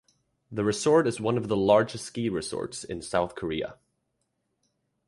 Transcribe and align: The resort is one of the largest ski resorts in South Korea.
The 0.51 0.63
resort 0.63 1.05
is 1.05 1.21
one 1.21 1.37
of 1.37 1.47
the 1.47 1.55
largest 1.55 2.05
ski 2.05 2.27
resorts 2.27 2.83
in 2.83 3.03
South 3.03 3.35
Korea. 3.35 3.77